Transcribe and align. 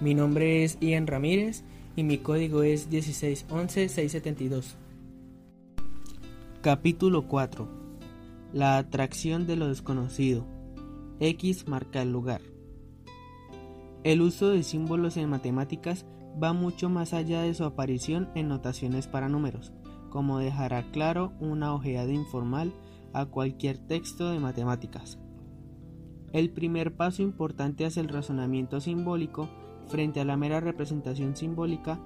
Mi 0.00 0.14
nombre 0.14 0.62
es 0.62 0.78
Ian 0.80 1.08
Ramírez 1.08 1.64
y 1.96 2.04
mi 2.04 2.18
código 2.18 2.62
es 2.62 2.88
1611672. 2.88 4.76
Capítulo 6.62 7.26
4. 7.26 7.68
La 8.52 8.78
atracción 8.78 9.48
de 9.48 9.56
lo 9.56 9.66
desconocido. 9.66 10.44
X 11.18 11.66
marca 11.66 12.00
el 12.00 12.12
lugar. 12.12 12.42
El 14.04 14.20
uso 14.22 14.50
de 14.50 14.62
símbolos 14.62 15.16
en 15.16 15.28
matemáticas 15.30 16.06
va 16.40 16.52
mucho 16.52 16.88
más 16.88 17.12
allá 17.12 17.42
de 17.42 17.52
su 17.54 17.64
aparición 17.64 18.28
en 18.36 18.46
notaciones 18.46 19.08
para 19.08 19.28
números, 19.28 19.72
como 20.10 20.38
dejará 20.38 20.88
claro 20.92 21.32
una 21.40 21.74
ojeada 21.74 22.12
informal 22.12 22.72
a 23.12 23.26
cualquier 23.26 23.78
texto 23.78 24.30
de 24.30 24.38
matemáticas. 24.38 25.18
El 26.32 26.50
primer 26.50 26.94
paso 26.94 27.22
importante 27.22 27.84
hacia 27.84 28.00
el 28.00 28.08
razonamiento 28.08 28.80
simbólico 28.80 29.48
frente 29.88 30.20
a 30.20 30.24
la 30.24 30.36
mera 30.36 30.60
representación 30.60 31.36
simbólica 31.36 32.00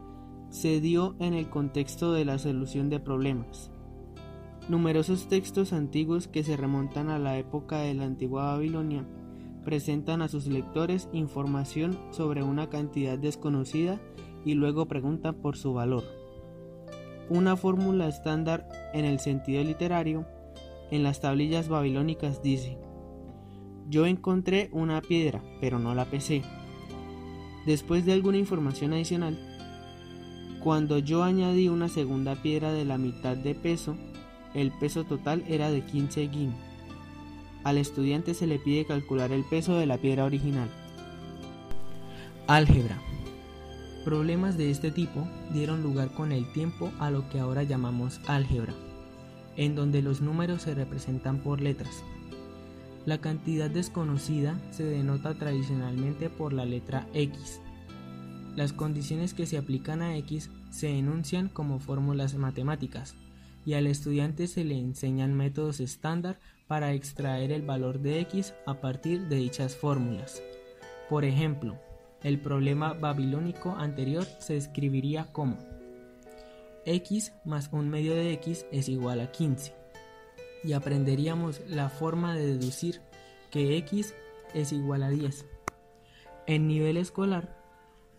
se 0.48 0.80
dio 0.80 1.16
en 1.18 1.34
el 1.34 1.48
contexto 1.48 2.12
de 2.12 2.24
la 2.24 2.38
solución 2.38 2.90
de 2.90 3.00
problemas. 3.00 3.70
Numerosos 4.68 5.28
textos 5.28 5.72
antiguos 5.72 6.28
que 6.28 6.44
se 6.44 6.56
remontan 6.56 7.08
a 7.08 7.18
la 7.18 7.36
época 7.38 7.78
de 7.78 7.94
la 7.94 8.04
antigua 8.04 8.52
Babilonia 8.52 9.04
presentan 9.64 10.22
a 10.22 10.28
sus 10.28 10.46
lectores 10.46 11.08
información 11.12 11.98
sobre 12.10 12.42
una 12.42 12.68
cantidad 12.68 13.18
desconocida 13.18 14.00
y 14.44 14.54
luego 14.54 14.86
preguntan 14.86 15.36
por 15.36 15.56
su 15.56 15.72
valor. 15.72 16.04
Una 17.28 17.56
fórmula 17.56 18.08
estándar 18.08 18.68
en 18.92 19.04
el 19.04 19.20
sentido 19.20 19.62
literario 19.64 20.26
en 20.90 21.02
las 21.02 21.20
tablillas 21.20 21.68
babilónicas 21.68 22.42
dice, 22.42 22.78
yo 23.88 24.06
encontré 24.06 24.68
una 24.72 25.00
piedra, 25.00 25.42
pero 25.60 25.78
no 25.78 25.94
la 25.94 26.04
pesé. 26.04 26.42
Después 27.66 28.04
de 28.04 28.12
alguna 28.12 28.38
información 28.38 28.92
adicional, 28.92 29.38
cuando 30.62 30.98
yo 30.98 31.22
añadí 31.22 31.68
una 31.68 31.88
segunda 31.88 32.36
piedra 32.36 32.72
de 32.72 32.84
la 32.84 32.98
mitad 32.98 33.36
de 33.36 33.54
peso, 33.54 33.96
el 34.54 34.70
peso 34.70 35.04
total 35.04 35.44
era 35.48 35.70
de 35.70 35.82
15 35.84 36.28
guin. 36.28 36.54
Al 37.64 37.78
estudiante 37.78 38.34
se 38.34 38.46
le 38.46 38.58
pide 38.58 38.84
calcular 38.84 39.32
el 39.32 39.44
peso 39.44 39.76
de 39.76 39.86
la 39.86 39.98
piedra 39.98 40.24
original. 40.24 40.68
Álgebra. 42.48 43.00
Problemas 44.04 44.58
de 44.58 44.70
este 44.70 44.90
tipo 44.90 45.28
dieron 45.52 45.82
lugar 45.82 46.12
con 46.12 46.32
el 46.32 46.52
tiempo 46.52 46.90
a 46.98 47.10
lo 47.10 47.28
que 47.28 47.38
ahora 47.38 47.62
llamamos 47.62 48.20
álgebra, 48.26 48.74
en 49.56 49.76
donde 49.76 50.02
los 50.02 50.20
números 50.20 50.62
se 50.62 50.74
representan 50.74 51.38
por 51.38 51.60
letras. 51.60 52.02
La 53.04 53.18
cantidad 53.18 53.68
desconocida 53.68 54.60
se 54.70 54.84
denota 54.84 55.34
tradicionalmente 55.34 56.30
por 56.30 56.52
la 56.52 56.64
letra 56.64 57.08
X. 57.14 57.60
Las 58.54 58.72
condiciones 58.72 59.34
que 59.34 59.46
se 59.46 59.58
aplican 59.58 60.02
a 60.02 60.16
X 60.18 60.50
se 60.70 60.90
enuncian 60.90 61.48
como 61.48 61.80
fórmulas 61.80 62.34
matemáticas, 62.36 63.16
y 63.64 63.74
al 63.74 63.86
estudiante 63.86 64.46
se 64.46 64.64
le 64.64 64.78
enseñan 64.78 65.34
métodos 65.34 65.80
estándar 65.80 66.38
para 66.66 66.92
extraer 66.92 67.52
el 67.52 67.62
valor 67.62 68.00
de 68.00 68.20
X 68.20 68.54
a 68.66 68.80
partir 68.80 69.28
de 69.28 69.36
dichas 69.36 69.76
fórmulas. 69.76 70.42
Por 71.08 71.24
ejemplo, 71.24 71.78
el 72.22 72.38
problema 72.38 72.92
babilónico 72.92 73.70
anterior 73.70 74.26
se 74.38 74.56
escribiría 74.56 75.32
como 75.32 75.58
x 76.84 77.32
más 77.44 77.68
un 77.72 77.88
medio 77.88 78.14
de 78.14 78.32
x 78.32 78.66
es 78.72 78.88
igual 78.88 79.20
a 79.20 79.30
15 79.30 79.81
y 80.64 80.72
aprenderíamos 80.72 81.60
la 81.68 81.88
forma 81.88 82.34
de 82.34 82.46
deducir 82.46 83.00
que 83.50 83.76
x 83.78 84.14
es 84.54 84.72
igual 84.72 85.02
a 85.02 85.10
10. 85.10 85.46
En 86.46 86.66
nivel 86.66 86.96
escolar, 86.96 87.56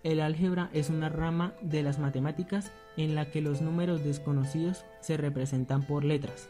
el 0.03 0.19
álgebra 0.19 0.69
es 0.73 0.89
una 0.89 1.09
rama 1.09 1.53
de 1.61 1.83
las 1.83 1.99
matemáticas 1.99 2.71
en 2.97 3.15
la 3.15 3.31
que 3.31 3.41
los 3.41 3.61
números 3.61 4.03
desconocidos 4.03 4.85
se 5.01 5.17
representan 5.17 5.83
por 5.83 6.03
letras, 6.03 6.49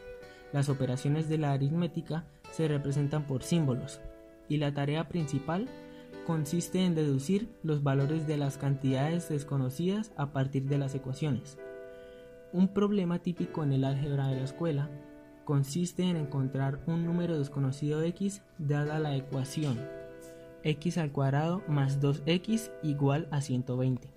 las 0.54 0.68
operaciones 0.68 1.28
de 1.28 1.36
la 1.36 1.52
aritmética 1.52 2.26
se 2.52 2.68
representan 2.68 3.26
por 3.26 3.42
símbolos, 3.42 4.00
y 4.48 4.58
la 4.58 4.72
tarea 4.72 5.08
principal 5.08 5.68
consiste 6.26 6.84
en 6.84 6.94
deducir 6.94 7.48
los 7.64 7.82
valores 7.82 8.28
de 8.28 8.36
las 8.36 8.56
cantidades 8.56 9.28
desconocidas 9.28 10.12
a 10.16 10.32
partir 10.32 10.64
de 10.64 10.78
las 10.78 10.94
ecuaciones. 10.94 11.58
Un 12.52 12.68
problema 12.68 13.18
típico 13.18 13.64
en 13.64 13.72
el 13.72 13.82
álgebra 13.82 14.28
de 14.28 14.36
la 14.36 14.44
escuela 14.44 14.90
consiste 15.44 16.02
en 16.04 16.16
encontrar 16.16 16.80
un 16.86 17.04
número 17.04 17.38
desconocido 17.38 18.02
x 18.02 18.42
dada 18.58 18.98
la 18.98 19.16
ecuación 19.16 19.78
x 20.62 20.96
al 20.98 21.12
cuadrado 21.12 21.62
más 21.68 22.00
2x 22.00 22.70
igual 22.82 23.28
a 23.30 23.42
120. 23.42 24.08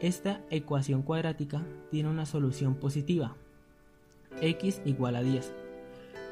Esta 0.00 0.40
ecuación 0.48 1.02
cuadrática 1.02 1.62
tiene 1.90 2.08
una 2.08 2.24
solución 2.24 2.74
positiva, 2.74 3.36
x 4.40 4.80
igual 4.86 5.16
a 5.16 5.22
10. 5.22 5.52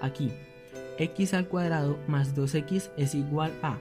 Aquí, 0.01 0.33
x 0.97 1.35
al 1.35 1.49
cuadrado 1.49 1.99
más 2.09 2.35
2x 2.35 2.91
es 2.97 3.15
igual 3.15 3.53
a 3.63 3.77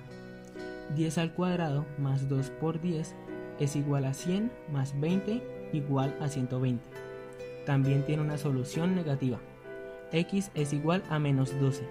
10 0.95 1.17
al 1.17 1.33
cuadrado 1.33 1.85
más 1.97 2.29
2 2.29 2.49
por 2.51 2.81
10 2.81 3.15
es 3.59 3.75
igual 3.75 4.05
a 4.05 4.13
100 4.13 4.51
más 4.71 4.99
20 4.99 5.69
igual 5.73 6.15
a 6.21 6.29
120. 6.29 6.83
También 7.65 8.05
tiene 8.05 8.21
una 8.21 8.37
solución 8.37 8.95
negativa. 8.95 9.39
X 10.11 10.51
es 10.55 10.73
igual 10.73 11.03
a 11.09 11.19
menos 11.19 11.59
12. 11.59 11.83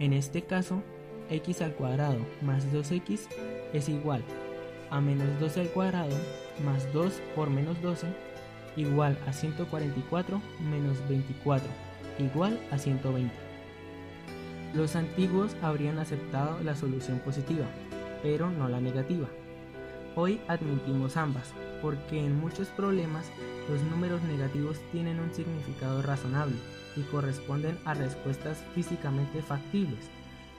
En 0.00 0.12
este 0.12 0.42
caso, 0.42 0.82
x 1.30 1.62
al 1.62 1.74
cuadrado 1.74 2.18
más 2.42 2.66
2x 2.72 3.28
es 3.72 3.88
igual 3.88 4.22
a 4.90 5.00
menos 5.00 5.28
12 5.40 5.62
al 5.62 5.68
cuadrado 5.68 6.16
más 6.64 6.92
2 6.92 7.12
por 7.34 7.50
menos 7.50 7.80
12 7.82 8.06
igual 8.76 9.18
a 9.26 9.32
144 9.32 10.40
menos 10.70 10.98
24 11.08 11.66
igual 12.18 12.60
a 12.70 12.78
120. 12.78 13.34
Los 14.74 14.96
antiguos 14.96 15.56
habrían 15.62 15.98
aceptado 15.98 16.60
la 16.62 16.74
solución 16.74 17.20
positiva, 17.20 17.66
pero 18.22 18.50
no 18.50 18.68
la 18.68 18.80
negativa. 18.80 19.28
Hoy 20.16 20.40
admitimos 20.46 21.16
ambas, 21.16 21.52
porque 21.82 22.24
en 22.24 22.40
muchos 22.40 22.68
problemas 22.68 23.26
los 23.68 23.82
números 23.82 24.22
negativos 24.22 24.78
tienen 24.92 25.18
un 25.18 25.32
significado 25.34 26.02
razonable 26.02 26.56
y 26.96 27.02
corresponden 27.02 27.76
a 27.84 27.94
respuestas 27.94 28.64
físicamente 28.76 29.42
factibles, 29.42 30.08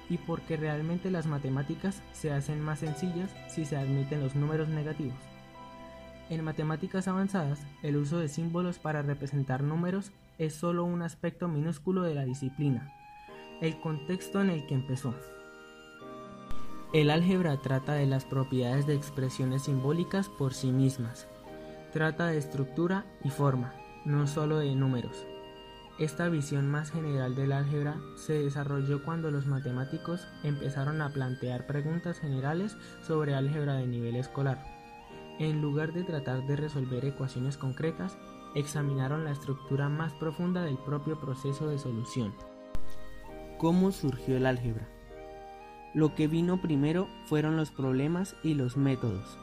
y 0.10 0.18
porque 0.18 0.58
realmente 0.58 1.10
las 1.10 1.26
matemáticas 1.26 2.02
se 2.12 2.34
hacen 2.34 2.60
más 2.60 2.80
sencillas 2.80 3.34
si 3.48 3.64
se 3.64 3.78
admiten 3.78 4.22
los 4.22 4.36
números 4.36 4.68
negativos. 4.68 5.16
En 6.30 6.44
matemáticas 6.44 7.08
avanzadas, 7.08 7.60
el 7.82 7.96
uso 7.96 8.20
de 8.20 8.28
símbolos 8.28 8.78
para 8.78 9.04
representar 9.04 9.64
números 9.64 10.12
es 10.38 10.54
solo 10.54 10.84
un 10.84 11.02
aspecto 11.02 11.48
minúsculo 11.48 12.02
de 12.02 12.16
la 12.16 12.26
disciplina, 12.26 12.94
el 13.62 13.80
contexto 13.80 14.42
en 14.42 14.50
el 14.50 14.68
que 14.68 14.74
empezó. 14.74 15.16
El 16.96 17.10
álgebra 17.10 17.58
trata 17.58 17.92
de 17.92 18.06
las 18.06 18.24
propiedades 18.24 18.88
de 18.88 18.96
expresiones 18.96 19.64
simbólicas 19.64 20.30
por 20.30 20.54
sí 20.54 20.72
mismas. 20.72 21.28
Trata 21.92 22.28
de 22.28 22.38
estructura 22.38 23.04
y 23.22 23.32
forma, 23.32 23.74
no 24.06 24.28
solo 24.28 24.60
de 24.60 24.74
números. 24.76 25.26
Esta 26.00 26.30
visión 26.30 26.72
más 26.72 26.92
general 26.92 27.36
del 27.36 27.52
álgebra 27.52 27.98
se 28.16 28.42
desarrolló 28.42 29.04
cuando 29.04 29.30
los 29.30 29.46
matemáticos 29.46 30.26
empezaron 30.42 31.02
a 31.02 31.12
plantear 31.12 31.68
preguntas 31.68 32.18
generales 32.18 32.78
sobre 33.06 33.36
álgebra 33.36 33.74
de 33.74 33.88
nivel 33.88 34.16
escolar. 34.16 34.64
En 35.38 35.62
lugar 35.62 35.92
de 35.92 36.06
tratar 36.06 36.48
de 36.48 36.56
resolver 36.56 37.04
ecuaciones 37.04 37.58
concretas, 37.58 38.18
examinaron 38.56 39.26
la 39.26 39.32
estructura 39.32 39.90
más 39.90 40.14
profunda 40.14 40.62
del 40.62 40.78
propio 40.78 41.20
proceso 41.20 41.68
de 41.68 41.78
solución. 41.78 42.34
¿Cómo 43.58 43.92
surgió 43.92 44.38
el 44.38 44.46
álgebra? 44.46 44.95
Lo 45.96 46.14
que 46.14 46.28
vino 46.28 46.62
primero 46.62 47.08
fueron 47.24 47.56
los 47.56 47.72
problemas 47.72 48.36
y 48.44 48.54
los 48.54 48.76
métodos. 48.76 49.38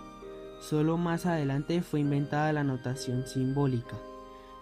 Solo 0.60 0.98
más 0.98 1.24
adelante 1.24 1.80
fue 1.80 2.00
inventada 2.00 2.52
la 2.52 2.62
notación 2.62 3.26
simbólica, 3.26 3.96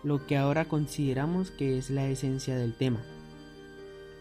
lo 0.04 0.24
que 0.24 0.36
ahora 0.36 0.66
consideramos 0.66 1.50
que 1.50 1.78
es 1.78 1.90
la 1.90 2.06
esencia 2.06 2.56
del 2.56 2.76
tema. 2.76 3.02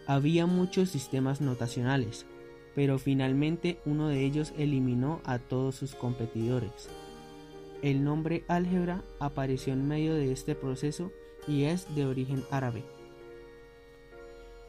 Había 0.07 0.47
muchos 0.47 0.89
sistemas 0.89 1.41
notacionales, 1.41 2.25
pero 2.73 2.97
finalmente 2.97 3.79
uno 3.85 4.07
de 4.07 4.25
ellos 4.25 4.51
eliminó 4.57 5.21
a 5.23 5.37
todos 5.37 5.75
sus 5.75 5.93
competidores. 5.93 6.89
El 7.83 8.03
nombre 8.03 8.45
álgebra 8.47 9.03
apareció 9.19 9.73
en 9.73 9.87
medio 9.87 10.15
de 10.15 10.31
este 10.31 10.55
proceso 10.55 11.11
y 11.47 11.65
es 11.65 11.85
de 11.95 12.07
origen 12.07 12.43
árabe. 12.49 12.83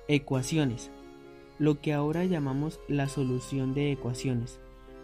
Ecuaciones 0.06 0.90
lo 1.60 1.78
que 1.78 1.92
ahora 1.92 2.24
llamamos 2.24 2.80
la 2.88 3.06
solución 3.06 3.74
de 3.74 3.92
ecuaciones, 3.92 4.58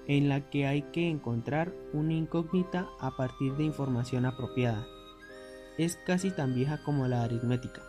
en 0.06 0.31
la 0.31 0.49
que 0.49 0.67
hay 0.67 0.81
que 0.91 1.11
encontrar 1.11 1.70
una 1.93 2.14
incógnita 2.14 2.88
a 2.99 3.14
partir 3.14 3.53
de 3.56 3.64
información 3.64 4.25
apropiada. 4.25 4.87
Es 5.76 5.99
casi 6.06 6.31
tan 6.31 6.55
vieja 6.55 6.82
como 6.82 7.06
la 7.08 7.23
aritmética. 7.23 7.82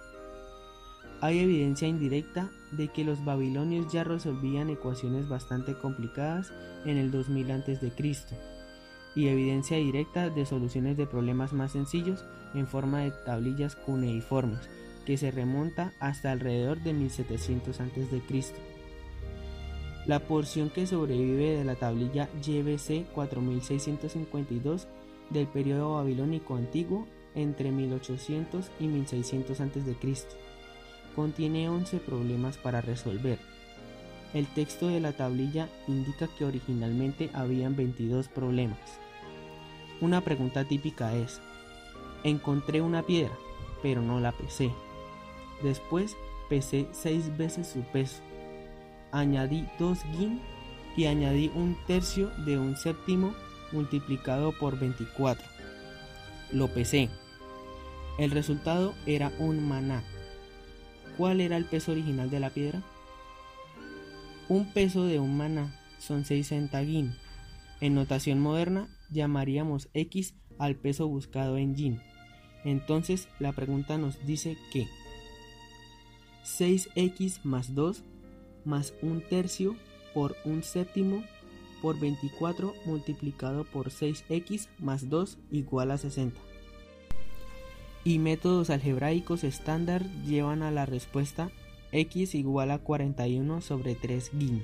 Hay 1.22 1.40
evidencia 1.40 1.88
indirecta 1.88 2.52
de 2.74 2.90
que 2.90 3.06
los 3.06 3.24
babilonios 3.24 3.90
ya 3.92 4.04
resolvían 4.04 4.70
ecuaciones 4.70 5.30
bastante 5.30 5.74
complicadas 5.78 6.52
en 6.86 6.98
el 6.98 7.10
2000 7.10 7.52
a.C. 7.52 7.94
y 9.16 9.28
evidencia 9.30 9.78
directa 9.78 10.30
de 10.30 10.46
soluciones 10.46 10.98
de 10.98 11.08
problemas 11.08 11.54
más 11.54 11.72
sencillos 11.72 12.26
en 12.54 12.68
forma 12.68 13.00
de 13.00 13.12
tablillas 13.12 13.78
cuneiformes 13.78 14.70
que 15.08 15.16
se 15.18 15.32
remonta 15.32 15.94
hasta 16.02 16.34
alrededor 16.34 16.82
de 16.82 16.92
1700 16.92 17.80
a.C. 17.80 18.22
La 20.06 20.20
porción 20.20 20.70
que 20.70 20.86
sobrevive 20.86 21.56
de 21.56 21.64
la 21.64 21.76
tablilla 21.76 22.28
YBC 22.44 23.14
4652 23.14 24.90
del 25.30 25.48
periodo 25.48 25.94
babilónico 25.96 26.58
antiguo 26.58 27.08
entre 27.36 27.72
1800 27.72 28.70
y 28.82 28.88
1600 28.88 29.62
a.C 29.62 29.96
contiene 31.16 31.70
11 31.70 32.00
problemas 32.00 32.58
para 32.58 32.82
resolver. 32.82 33.40
El 34.34 34.46
texto 34.46 34.90
de 34.90 35.00
la 35.00 35.14
tablilla 35.14 35.70
indica 35.88 36.28
que 36.38 36.44
originalmente 36.44 37.30
habían 37.34 37.78
22 37.78 38.28
problemas. 38.28 39.00
Una 40.02 40.20
pregunta 40.20 40.66
típica 40.66 41.16
es, 41.16 41.40
encontré 42.26 42.82
una 42.82 43.04
piedra, 43.04 43.34
pero 43.82 44.02
no 44.02 44.20
la 44.20 44.34
pesé. 44.34 44.70
Después 45.64 46.16
pesé 46.50 46.88
6 46.92 47.38
veces 47.38 47.68
su 47.68 47.82
peso. 47.82 48.22
Añadí 49.12 49.68
2 49.80 50.00
guin 50.18 50.42
y 50.96 51.06
añadí 51.06 51.52
un 51.56 51.78
tercio 51.88 52.30
de 52.46 52.58
un 52.58 52.76
séptimo 52.76 53.34
multiplicado 53.72 54.52
por 54.52 54.80
24. 54.80 55.46
Lo 56.52 56.68
pesé. 56.74 57.10
El 58.18 58.32
resultado 58.32 58.94
era 59.06 59.32
un 59.40 59.68
maná. 59.68 60.04
¿Cuál 61.18 61.42
era 61.42 61.58
el 61.58 61.66
peso 61.66 61.92
original 61.92 62.30
de 62.30 62.40
la 62.40 62.50
piedra? 62.50 62.82
Un 64.50 64.72
peso 64.74 65.06
de 65.06 65.20
un 65.20 65.38
maná 65.38 65.76
son 66.00 66.26
6 66.26 66.48
centagin. 66.48 67.16
En 67.82 67.94
notación 67.96 68.40
moderna 68.40 68.88
llamaríamos 69.12 69.90
x 69.94 70.34
al 70.58 70.76
peso 70.76 71.08
buscado 71.08 71.58
en 71.58 71.76
yin. 71.76 72.02
Entonces 72.64 73.28
la 73.40 73.52
pregunta 73.54 73.98
nos 73.98 74.26
dice 74.26 74.58
que 74.72 74.88
6x 76.48 77.42
más 77.44 77.76
2 77.76 78.04
más 78.66 78.94
un 79.02 79.22
tercio 79.22 79.76
por 80.14 80.36
un 80.46 80.64
séptimo 80.64 81.24
por 81.82 82.00
24 82.00 82.74
multiplicado 82.86 83.66
por 83.66 83.90
6x 83.90 84.68
más 84.80 85.10
2 85.10 85.38
igual 85.52 85.92
a 85.92 85.98
60 85.98 86.40
y 88.08 88.20
métodos 88.20 88.70
algebraicos 88.70 89.44
estándar 89.44 90.06
llevan 90.26 90.64
a 90.64 90.72
la 90.72 90.86
respuesta 90.86 91.52
x 91.92 92.36
igual 92.36 92.72
a 92.72 92.80
41 92.80 93.60
sobre 93.60 93.96
3 93.96 94.32
guin. 94.34 94.64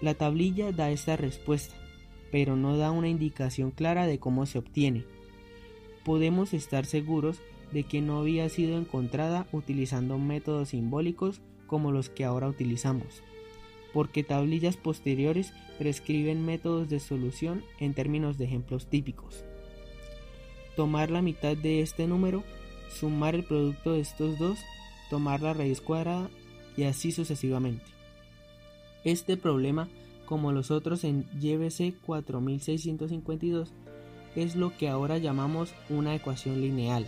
La 0.00 0.14
tablilla 0.14 0.72
da 0.72 0.90
esta 0.90 1.16
respuesta, 1.16 1.76
pero 2.32 2.56
no 2.56 2.76
da 2.76 2.90
una 2.90 3.08
indicación 3.08 3.70
clara 3.70 4.06
de 4.06 4.18
cómo 4.18 4.46
se 4.46 4.58
obtiene. 4.58 5.04
Podemos 6.04 6.54
estar 6.54 6.86
seguros 6.86 7.38
de 7.74 7.84
que 7.84 8.00
no 8.00 8.18
había 8.18 8.48
sido 8.48 8.78
encontrada 8.78 9.46
utilizando 9.52 10.18
métodos 10.18 10.70
simbólicos 10.70 11.42
como 11.66 11.92
los 11.92 12.08
que 12.08 12.24
ahora 12.24 12.48
utilizamos, 12.48 13.22
porque 13.92 14.24
tablillas 14.24 14.78
posteriores 14.78 15.52
prescriben 15.78 16.46
métodos 16.46 16.88
de 16.88 17.00
solución 17.00 17.62
en 17.78 17.92
términos 17.92 18.38
de 18.38 18.46
ejemplos 18.46 18.86
típicos 18.86 19.44
tomar 20.76 21.10
la 21.10 21.22
mitad 21.22 21.56
de 21.56 21.80
este 21.80 22.06
número, 22.06 22.42
sumar 22.90 23.34
el 23.34 23.44
producto 23.44 23.92
de 23.92 24.00
estos 24.00 24.38
dos, 24.38 24.58
tomar 25.10 25.40
la 25.40 25.54
raíz 25.54 25.80
cuadrada 25.80 26.28
y 26.76 26.84
así 26.84 27.12
sucesivamente. 27.12 27.84
Este 29.04 29.36
problema, 29.36 29.88
como 30.26 30.52
los 30.52 30.70
otros 30.70 31.04
en 31.04 31.26
YBC 31.40 32.00
4652, 32.04 33.72
es 34.34 34.56
lo 34.56 34.76
que 34.76 34.88
ahora 34.88 35.18
llamamos 35.18 35.74
una 35.88 36.14
ecuación 36.14 36.60
lineal, 36.60 37.06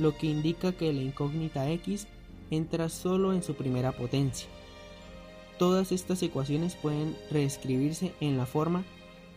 lo 0.00 0.16
que 0.16 0.26
indica 0.26 0.72
que 0.72 0.92
la 0.92 1.02
incógnita 1.02 1.70
x 1.70 2.08
entra 2.50 2.88
solo 2.88 3.32
en 3.32 3.42
su 3.42 3.54
primera 3.54 3.92
potencia. 3.92 4.48
Todas 5.58 5.92
estas 5.92 6.22
ecuaciones 6.22 6.74
pueden 6.74 7.14
reescribirse 7.30 8.14
en 8.20 8.36
la 8.36 8.46
forma 8.46 8.82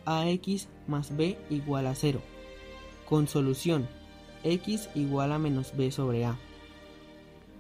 ax 0.06 0.68
más 0.88 1.16
b 1.16 1.38
igual 1.50 1.88
a 1.88 1.96
0 1.96 2.22
con 3.06 3.28
solución 3.28 3.88
x 4.44 4.90
igual 4.96 5.32
a 5.32 5.40
menos 5.40 5.76
b 5.76 5.92
sobre 5.92 6.26
a. 6.26 6.38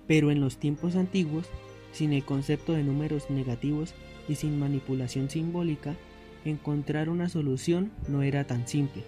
Pero 0.07 0.31
en 0.31 0.41
los 0.41 0.57
tiempos 0.57 0.95
antiguos, 0.95 1.45
sin 1.91 2.11
el 2.13 2.25
concepto 2.25 2.73
de 2.73 2.83
números 2.83 3.29
negativos 3.29 3.93
y 4.27 4.35
sin 4.35 4.59
manipulación 4.59 5.29
simbólica, 5.29 5.95
encontrar 6.43 7.09
una 7.09 7.29
solución 7.29 7.91
no 8.07 8.21
era 8.21 8.45
tan 8.45 8.67
simple. 8.67 9.03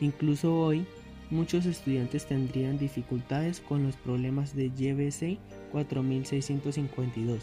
Incluso 0.00 0.54
hoy, 0.54 0.86
muchos 1.32 1.66
estudiantes 1.66 2.26
tendrían 2.26 2.78
dificultades 2.78 3.60
con 3.60 3.82
los 3.82 3.96
problemas 3.96 4.54
de 4.54 4.66
YBC 4.66 5.38
4652. 5.72 7.42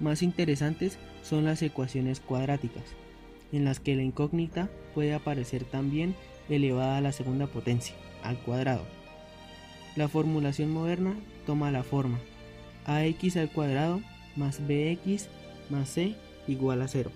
Más 0.00 0.22
interesantes 0.22 0.98
son 1.22 1.44
las 1.44 1.62
ecuaciones 1.62 2.20
cuadráticas, 2.20 2.84
en 3.52 3.64
las 3.64 3.80
que 3.80 3.96
la 3.96 4.02
incógnita 4.02 4.68
puede 4.94 5.14
aparecer 5.14 5.64
también 5.64 6.14
elevada 6.48 6.98
a 6.98 7.00
la 7.00 7.12
segunda 7.12 7.46
potencia, 7.46 7.94
al 8.22 8.38
cuadrado. 8.38 8.84
La 9.94 10.08
formulación 10.08 10.70
moderna 10.70 11.16
toma 11.46 11.70
la 11.70 11.82
forma 11.82 12.18
ax 12.84 13.36
al 13.36 13.50
cuadrado 13.50 14.00
más 14.36 14.60
bx 14.60 15.28
más 15.70 15.88
c 15.88 16.14
igual 16.46 16.82
a 16.82 16.88
0. 16.88 17.10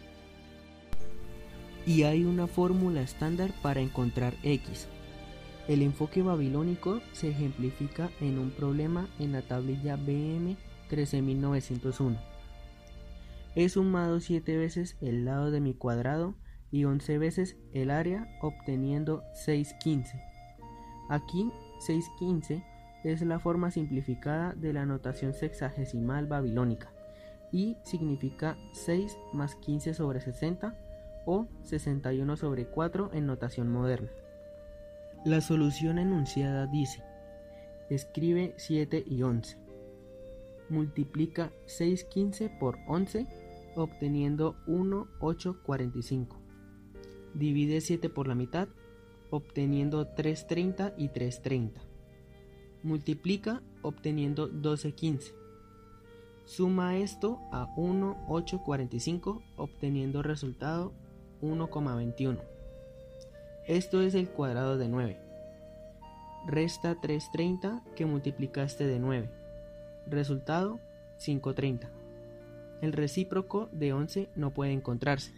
Y 1.86 2.02
hay 2.02 2.24
una 2.24 2.46
fórmula 2.46 3.02
estándar 3.02 3.52
para 3.62 3.80
encontrar 3.80 4.34
x. 4.42 4.88
El 5.68 5.82
enfoque 5.82 6.22
babilónico 6.22 7.00
se 7.12 7.30
ejemplifica 7.30 8.10
en 8.20 8.38
un 8.38 8.50
problema 8.50 9.08
en 9.18 9.32
la 9.32 9.42
tablilla 9.42 9.96
BM 9.96 10.56
13901. 10.88 12.18
He 13.54 13.68
sumado 13.68 14.20
7 14.20 14.56
veces 14.56 14.96
el 15.00 15.24
lado 15.24 15.50
de 15.50 15.60
mi 15.60 15.74
cuadrado 15.74 16.34
y 16.70 16.84
11 16.84 17.18
veces 17.18 17.56
el 17.72 17.90
área 17.90 18.28
obteniendo 18.40 19.22
615. 19.34 20.20
Aquí 21.08 21.50
615 21.80 22.64
es 23.04 23.22
la 23.22 23.38
forma 23.38 23.70
simplificada 23.70 24.54
de 24.54 24.72
la 24.72 24.86
notación 24.86 25.34
sexagesimal 25.34 26.26
babilónica 26.26 26.92
y 27.52 27.76
significa 27.84 28.56
6 28.72 29.16
más 29.32 29.56
15 29.56 29.94
sobre 29.94 30.20
60 30.20 30.74
o 31.26 31.48
61 31.64 32.36
sobre 32.36 32.66
4 32.66 33.10
en 33.12 33.26
notación 33.26 33.70
moderna. 33.70 34.10
La 35.24 35.42
solución 35.42 35.98
enunciada 35.98 36.66
dice, 36.66 37.02
escribe 37.90 38.54
7 38.56 39.04
y 39.06 39.22
11. 39.22 39.58
Multiplica 40.70 41.52
615 41.66 42.50
por 42.58 42.78
11 42.88 43.26
obteniendo 43.76 44.56
1,845 44.66 46.40
Divide 47.34 47.80
7 47.80 48.08
por 48.08 48.26
la 48.26 48.34
mitad, 48.34 48.68
obteniendo 49.30 50.06
330 50.06 50.94
y 50.96 51.08
330. 51.08 51.80
Multiplica 52.82 53.62
obteniendo 53.82 54.48
1215. 54.48 55.34
Suma 56.44 56.96
esto 56.96 57.38
a 57.52 57.72
1,845 57.76 59.42
obteniendo 59.56 60.22
resultado 60.22 60.92
1,21. 61.42 62.49
Esto 63.70 64.02
es 64.02 64.16
el 64.16 64.28
cuadrado 64.28 64.76
de 64.78 64.88
9. 64.88 65.16
Resta 66.46 67.00
330 67.00 67.84
que 67.94 68.04
multiplicaste 68.04 68.84
de 68.84 68.98
9. 68.98 69.30
Resultado 70.08 70.80
530. 71.24 71.88
El 72.82 72.92
recíproco 72.92 73.68
de 73.70 73.92
11 73.92 74.30
no 74.34 74.50
puede 74.50 74.72
encontrarse. 74.72 75.32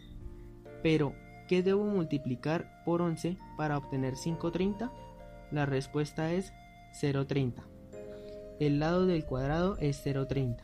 Pero 0.82 1.14
¿Qué 1.52 1.62
debo 1.62 1.84
multiplicar 1.84 2.82
por 2.86 3.02
11 3.02 3.36
para 3.58 3.76
obtener 3.76 4.14
530? 4.14 4.90
La 5.50 5.66
respuesta 5.66 6.32
es 6.32 6.54
0,30. 6.98 7.62
El 8.58 8.78
lado 8.78 9.04
del 9.04 9.26
cuadrado 9.26 9.76
es 9.78 10.02
0,30. 10.02 10.62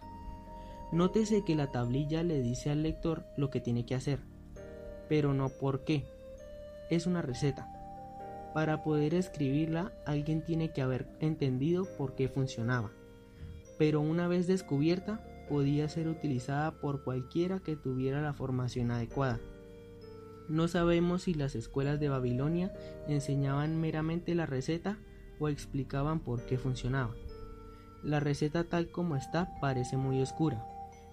Nótese 0.91 1.45
que 1.45 1.57
la 1.57 1.71
tablilla 1.71 2.23
le 2.23 2.41
dice 2.41 2.71
al 2.71 2.83
lector 2.83 3.27
lo 3.37 3.51
que 3.51 3.61
tiene 3.61 3.85
que 3.85 3.97
hacer, 3.97 4.21
pero 5.11 5.35
no 5.35 5.51
por 5.51 5.85
qué. 5.85 6.07
Es 6.91 7.07
una 7.07 7.23
receta. 7.23 7.69
Para 8.55 8.83
poder 8.83 9.15
escribirla, 9.15 9.93
alguien 10.07 10.43
tiene 10.43 10.73
que 10.73 10.83
haber 10.83 11.07
entendido 11.21 11.87
por 11.97 12.15
qué 12.15 12.29
funcionaba. 12.29 12.91
Pero 13.79 14.01
una 14.01 14.27
vez 14.27 14.47
descubierta, 14.47 15.21
podía 15.49 15.89
ser 15.89 16.09
utilizada 16.09 16.73
por 16.81 17.05
cualquiera 17.05 17.61
que 17.61 17.77
tuviera 17.77 18.21
la 18.21 18.33
formación 18.33 18.91
adecuada. 18.91 19.39
No 20.49 20.67
sabemos 20.67 21.23
si 21.23 21.35
las 21.35 21.55
escuelas 21.55 22.01
de 22.01 22.09
Babilonia 22.09 22.73
enseñaban 23.07 23.81
meramente 23.81 24.35
la 24.35 24.47
receta 24.47 24.99
o 25.39 25.49
explicaban 25.49 26.21
por 26.21 26.43
qué 26.47 26.59
funcionaba. 26.59 27.15
La 28.03 28.21
receta 28.21 28.65
tal 28.65 28.91
como 28.91 29.17
está 29.17 29.49
parece 29.61 29.97
muy 29.97 30.23
oscura, 30.23 30.65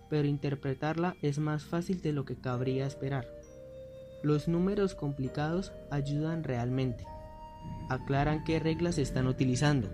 pero 0.10 0.28
interpretarla 0.28 1.16
es 1.22 1.40
más 1.40 1.66
fácil 1.66 2.02
de 2.02 2.14
lo 2.14 2.26
que 2.26 2.36
cabría 2.36 2.86
esperar. 2.86 3.28
Los 4.26 4.48
números 4.48 4.96
complicados 4.96 5.72
ayudan 5.92 6.44
realmente. 6.44 7.06
Aclaran 7.92 8.44
qué 8.44 8.58
reglas 8.60 8.98
están 8.98 9.28
utilizando. 9.28 9.92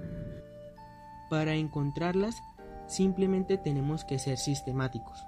Para 1.30 1.56
encontrarlas, 1.56 2.38
simplemente 2.88 3.58
tenemos 3.58 4.06
que 4.06 4.20
ser 4.20 4.38
sistemáticos. 4.38 5.22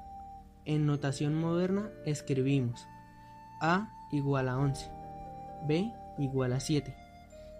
En 0.63 0.85
notación 0.85 1.35
moderna 1.35 1.89
escribimos 2.05 2.87
A 3.59 3.89
igual 4.13 4.47
a 4.47 4.57
11, 4.57 4.89
B 5.67 5.91
igual 6.17 6.53
a 6.53 6.61
7, 6.61 6.95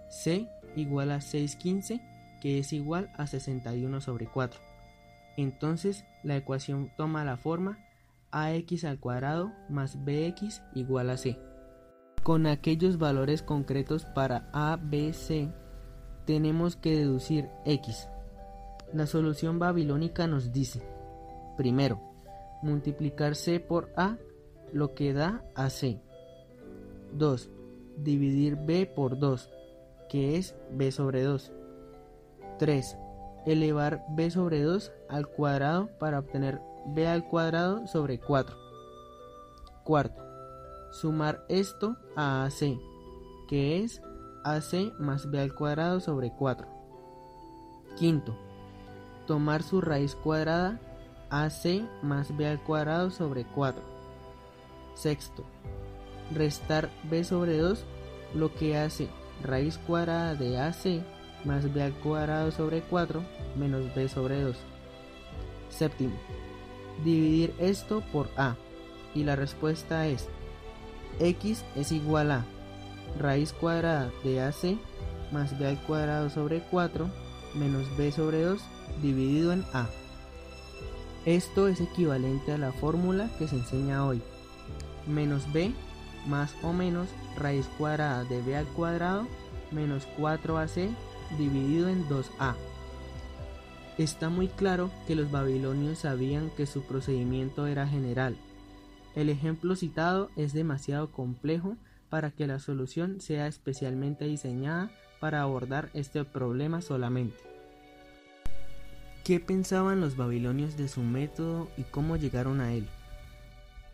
C 0.08 0.48
igual 0.76 1.10
a 1.10 1.20
615, 1.20 2.00
que 2.40 2.58
es 2.58 2.72
igual 2.72 3.10
a 3.18 3.26
61 3.26 4.00
sobre 4.00 4.28
4. 4.28 4.58
Entonces 5.36 6.06
la 6.22 6.38
ecuación 6.38 6.90
toma 6.96 7.22
la 7.22 7.36
forma 7.36 7.76
ax 8.34 8.84
al 8.84 8.98
cuadrado 8.98 9.52
más 9.68 10.04
bx 10.04 10.62
igual 10.74 11.10
a 11.10 11.16
c. 11.16 11.38
Con 12.22 12.46
aquellos 12.46 12.98
valores 12.98 13.42
concretos 13.42 14.06
para 14.06 14.48
a, 14.52 14.76
b, 14.76 15.12
c, 15.12 15.50
tenemos 16.24 16.74
que 16.76 16.96
deducir 16.96 17.48
x. 17.64 18.08
La 18.92 19.06
solución 19.06 19.58
babilónica 19.58 20.26
nos 20.26 20.52
dice, 20.52 20.82
primero, 21.56 22.00
multiplicar 22.62 23.36
c 23.36 23.60
por 23.60 23.92
a, 23.96 24.16
lo 24.72 24.94
que 24.94 25.12
da 25.12 25.44
a 25.54 25.70
c. 25.70 26.00
2. 27.12 27.50
Dividir 27.98 28.56
b 28.56 28.86
por 28.86 29.18
2, 29.18 29.50
que 30.08 30.36
es 30.36 30.56
b 30.70 30.90
sobre 30.90 31.22
2. 31.22 31.52
3. 32.58 32.98
Elevar 33.46 34.04
b 34.16 34.30
sobre 34.30 34.62
2 34.62 34.92
al 35.08 35.28
cuadrado 35.28 35.90
para 35.98 36.18
obtener 36.18 36.60
b 36.86 37.06
al 37.06 37.24
cuadrado 37.24 37.86
sobre 37.86 38.18
4. 38.18 38.56
Cuarto, 39.84 40.22
sumar 40.92 41.44
esto 41.48 41.96
a 42.16 42.44
AC, 42.44 42.78
que 43.48 43.82
es 43.82 44.00
AC 44.44 44.92
más 44.98 45.30
b 45.30 45.40
al 45.40 45.54
cuadrado 45.54 46.00
sobre 46.00 46.32
4. 46.32 46.66
Quinto, 47.96 48.36
tomar 49.26 49.62
su 49.62 49.80
raíz 49.80 50.14
cuadrada 50.14 50.80
AC 51.30 51.82
más 52.02 52.36
b 52.36 52.46
al 52.46 52.62
cuadrado 52.62 53.10
sobre 53.10 53.44
4. 53.44 53.82
Sexto, 54.94 55.44
restar 56.32 56.90
b 57.04 57.24
sobre 57.24 57.58
2, 57.58 57.84
lo 58.34 58.54
que 58.54 58.76
hace 58.76 59.08
raíz 59.42 59.78
cuadrada 59.78 60.34
de 60.34 60.58
AC 60.58 61.02
más 61.44 61.72
b 61.72 61.82
al 61.82 61.92
cuadrado 61.94 62.50
sobre 62.50 62.82
4 62.82 63.22
menos 63.56 63.94
b 63.94 64.08
sobre 64.08 64.42
2. 64.42 64.56
Séptimo, 65.68 66.14
dividir 67.02 67.54
esto 67.58 68.02
por 68.12 68.28
a 68.36 68.56
y 69.14 69.24
la 69.24 69.36
respuesta 69.36 70.06
es 70.06 70.28
x 71.18 71.64
es 71.76 71.92
igual 71.92 72.30
a 72.30 72.44
raíz 73.18 73.52
cuadrada 73.52 74.10
de 74.22 74.40
ac 74.40 74.78
más 75.32 75.58
b 75.58 75.66
al 75.66 75.80
cuadrado 75.82 76.30
sobre 76.30 76.60
4 76.70 77.08
menos 77.54 77.84
b 77.96 78.10
sobre 78.12 78.42
2 78.42 78.60
dividido 79.02 79.52
en 79.52 79.64
a. 79.72 79.88
Esto 81.24 81.68
es 81.68 81.80
equivalente 81.80 82.52
a 82.52 82.58
la 82.58 82.72
fórmula 82.72 83.30
que 83.38 83.48
se 83.48 83.56
enseña 83.56 84.04
hoy. 84.04 84.20
Menos 85.06 85.50
b 85.52 85.72
más 86.26 86.54
o 86.62 86.72
menos 86.72 87.08
raíz 87.36 87.66
cuadrada 87.78 88.24
de 88.24 88.40
b 88.42 88.56
al 88.56 88.66
cuadrado 88.68 89.26
menos 89.70 90.06
4ac 90.18 90.88
dividido 91.38 91.88
en 91.88 92.06
2a. 92.08 92.54
Está 93.98 94.28
muy 94.28 94.48
claro 94.48 94.90
que 95.06 95.14
los 95.14 95.30
babilonios 95.30 96.00
sabían 96.00 96.50
que 96.56 96.66
su 96.66 96.82
procedimiento 96.82 97.68
era 97.68 97.86
general. 97.86 98.36
El 99.14 99.28
ejemplo 99.28 99.76
citado 99.76 100.30
es 100.34 100.52
demasiado 100.52 101.12
complejo 101.12 101.76
para 102.10 102.32
que 102.32 102.48
la 102.48 102.58
solución 102.58 103.20
sea 103.20 103.46
especialmente 103.46 104.24
diseñada 104.24 104.90
para 105.20 105.42
abordar 105.42 105.90
este 105.94 106.24
problema 106.24 106.80
solamente. 106.80 107.36
¿Qué 109.22 109.38
pensaban 109.38 110.00
los 110.00 110.16
babilonios 110.16 110.76
de 110.76 110.88
su 110.88 111.00
método 111.00 111.70
y 111.76 111.84
cómo 111.84 112.16
llegaron 112.16 112.60
a 112.60 112.74
él? 112.74 112.88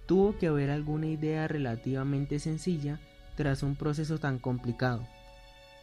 Tuvo 0.06 0.36
que 0.38 0.46
haber 0.46 0.70
alguna 0.70 1.08
idea 1.08 1.46
relativamente 1.46 2.38
sencilla 2.38 2.98
tras 3.36 3.62
un 3.62 3.76
proceso 3.76 4.18
tan 4.18 4.38
complicado. 4.38 5.06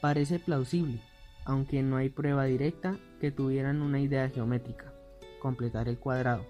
Parece 0.01 0.39
plausible, 0.39 0.99
aunque 1.47 1.81
no 1.81 1.95
hay 1.95 2.09
prueba 2.09 2.43
directa 2.43 2.97
que 3.21 3.31
tuvieran 3.31 3.81
una 3.81 4.01
idea 4.01 4.29
geométrica, 4.29 4.93
completar 5.39 5.87
el 5.87 5.97
cuadrado. 5.97 6.45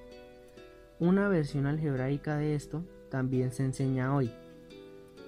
Una 1.00 1.30
versión 1.30 1.68
algebraica 1.68 2.38
de 2.38 2.56
esto 2.56 2.84
también 3.10 3.51
se 3.51 3.63
enseña 3.63 4.16
hoy. 4.16 4.32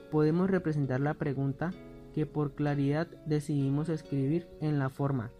Podemos 0.10 0.50
representar 0.50 1.00
la 1.00 1.14
pregunta 1.14 1.72
que 2.16 2.26
por 2.26 2.56
claridad 2.56 3.08
decidimos 3.28 3.90
escribir 3.90 4.48
en 4.60 4.80
la 4.80 4.90
forma 4.90 5.32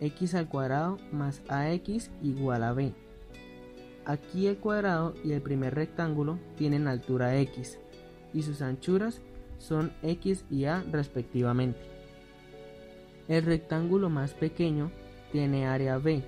x 0.00 0.34
al 0.34 0.48
cuadrado 0.48 0.98
más 1.12 1.40
ax 1.48 2.10
igual 2.22 2.64
a 2.64 2.72
b. 2.72 2.92
Aquí 4.04 4.48
el 4.48 4.58
cuadrado 4.58 5.14
y 5.22 5.30
el 5.30 5.42
primer 5.42 5.76
rectángulo 5.76 6.40
tienen 6.56 6.88
altura 6.88 7.38
x 7.38 7.78
y 8.34 8.42
sus 8.42 8.62
anchuras 8.62 9.22
son 9.58 9.92
x 10.02 10.44
y 10.50 10.64
a 10.64 10.84
respectivamente. 10.90 11.95
El 13.28 13.44
rectángulo 13.44 14.08
más 14.08 14.34
pequeño 14.34 14.90
tiene 15.32 15.66
área 15.66 15.98
B. 15.98 16.22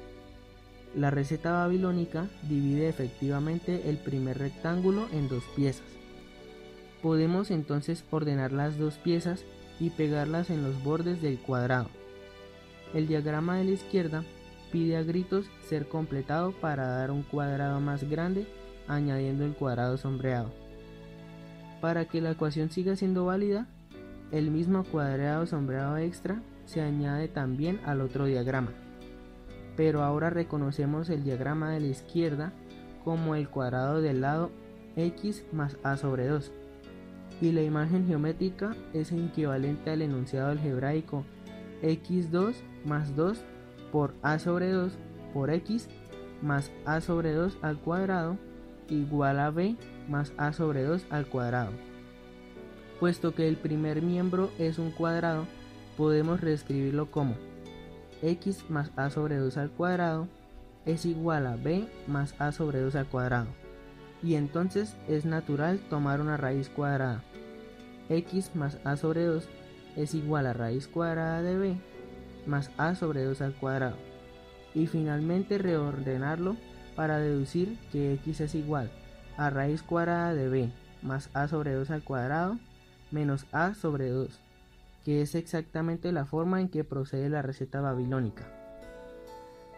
La 0.97 1.11
receta 1.11 1.53
babilónica 1.53 2.29
divide 2.43 2.89
efectivamente 2.89 3.89
el 3.89 3.99
primer 3.99 4.39
rectángulo 4.39 5.07
en 5.13 5.29
dos 5.29 5.45
piezas. 5.55 5.87
Podemos 7.03 7.53
entonces 7.53 8.05
ordenar 8.11 8.53
las 8.53 8.79
dos 8.79 8.95
piezas 8.95 9.45
y 9.79 9.91
pegarlas 9.91 10.51
en 10.51 10.65
los 10.65 10.83
bordes 10.83 11.23
del 11.23 11.39
cuadrado. 11.39 11.89
El 12.95 13.07
diagrama 13.07 13.59
de 13.59 13.65
la 13.65 13.71
izquierda 13.71 14.25
pide 14.73 14.97
a 14.97 15.03
gritos 15.03 15.47
ser 15.69 15.89
completado 15.89 16.53
para 16.53 16.89
dar 16.89 17.13
un 17.13 17.23
cuadrado 17.23 17.81
más 17.81 18.03
grande 18.09 18.47
añadiendo 18.89 19.45
el 19.45 19.53
cuadrado 19.53 19.99
sombreado. 19.99 20.51
Para 21.81 22.07
que 22.07 22.21
la 22.21 22.33
ecuación 22.33 22.71
siga 22.71 22.97
siendo 22.97 23.25
válida, 23.25 23.69
el 24.33 24.51
mismo 24.51 24.83
cuadrado 24.83 25.47
sombreado 25.47 25.97
extra 25.99 26.43
se 26.69 26.83
añade 26.83 27.29
también 27.29 27.81
al 27.87 28.03
otro 28.03 28.27
diagrama. 28.27 28.73
Pero 29.77 30.03
ahora 30.03 30.29
reconocemos 30.29 31.09
el 31.09 31.25
diagrama 31.25 31.71
de 31.71 31.81
la 31.81 31.87
izquierda 31.87 32.53
como 33.05 33.35
el 33.35 33.49
cuadrado 33.49 34.03
del 34.03 34.21
lado 34.21 34.51
x 34.97 35.45
más 35.53 35.79
a 35.83 35.97
sobre 35.97 36.27
2 36.27 36.53
y 37.41 37.53
la 37.53 37.63
imagen 37.63 38.07
geométrica 38.07 38.75
es 38.93 39.13
equivalente 39.13 39.91
al 39.91 40.03
enunciado 40.03 40.51
algebraico 40.51 41.25
x2 41.83 42.55
más 42.85 43.15
2 43.15 43.39
por 43.93 44.13
a 44.23 44.39
sobre 44.39 44.71
2 44.71 44.93
por 45.33 45.51
x 45.51 45.89
más 46.43 46.71
a 46.85 47.01
sobre 47.01 47.33
2 47.33 47.59
al 47.63 47.79
cuadrado 47.79 48.37
igual 48.91 49.39
a 49.39 49.51
b 49.51 49.77
más 50.09 50.33
a 50.37 50.53
sobre 50.53 50.83
2 50.83 51.07
al 51.11 51.27
cuadrado. 51.27 51.71
Puesto 53.01 53.35
que 53.35 53.47
el 53.47 53.57
primer 53.57 54.03
miembro 54.03 54.51
es 54.59 54.79
un 54.79 54.91
cuadrado, 54.91 55.47
podemos 55.99 56.41
reescribirlo 56.41 57.11
como 57.11 57.35
x 58.23 58.71
más 58.71 58.93
a 58.97 59.11
sobre 59.11 59.37
2 59.37 59.57
al 59.57 59.71
cuadrado 59.71 60.29
es 60.87 61.05
igual 61.05 61.47
a 61.49 61.57
b 61.57 61.89
más 62.07 62.35
a 62.39 62.53
sobre 62.53 62.81
2 62.81 62.95
al 62.95 63.07
cuadrado. 63.07 63.49
Y 64.23 64.37
entonces 64.37 64.97
es 65.09 65.25
natural 65.25 65.81
tomar 65.91 66.21
una 66.21 66.37
raíz 66.37 66.69
cuadrada. 66.69 67.23
x 68.09 68.55
más 68.55 68.79
a 68.85 68.97
sobre 68.97 69.25
2 69.25 69.49
es 69.97 70.15
igual 70.15 70.47
a 70.47 70.53
raíz 70.53 70.87
cuadrada 70.87 71.43
de 71.43 71.59
b 71.59 71.77
más 72.47 72.71
a 72.79 72.95
sobre 72.95 73.25
2 73.25 73.43
al 73.43 73.55
cuadrado. 73.55 73.97
Y 74.75 74.87
finalmente 74.87 75.59
reordenarlo 75.59 76.57
para 76.95 77.19
deducir 77.19 77.77
que 77.91 78.15
x 78.15 78.41
es 78.41 78.55
igual 78.55 78.91
a 79.37 79.51
raíz 79.51 79.83
cuadrada 79.83 80.33
de 80.33 80.49
b 80.49 80.73
más 81.03 81.29
a 81.35 81.49
sobre 81.49 81.73
2 81.75 81.91
al 81.91 82.05
cuadrado 82.05 82.57
menos 83.11 83.47
a 83.53 83.75
sobre 83.75 84.11
2 84.11 84.48
que 85.05 85.23
es 85.23 85.35
exactamente 85.35 86.13
la 86.13 86.25
forma 86.25 86.61
en 86.61 86.69
que 86.69 86.85
procede 86.85 87.29
la 87.29 87.43
receta 87.43 87.81
babilónica. 87.81 88.47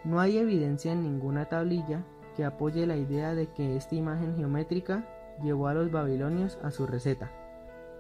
No 0.04 0.20
hay 0.20 0.38
evidencia 0.38 0.92
en 0.92 1.02
ninguna 1.02 1.46
tablilla 1.46 2.04
que 2.36 2.44
apoye 2.44 2.86
la 2.86 2.96
idea 2.96 3.34
de 3.34 3.48
que 3.48 3.76
esta 3.76 3.94
imagen 3.94 4.36
geométrica 4.36 5.06
llevó 5.42 5.68
a 5.68 5.74
los 5.74 5.90
babilonios 5.90 6.58
a 6.62 6.70
su 6.70 6.86
receta. 6.86 7.30